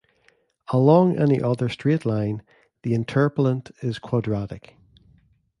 Along 0.69 1.19
any 1.19 1.39
other 1.43 1.69
straight 1.69 2.07
line, 2.07 2.41
the 2.81 2.93
interpolant 2.97 3.69
is 3.83 3.99
quadratic. 3.99 4.75